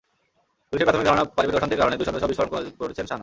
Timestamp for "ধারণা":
1.09-1.23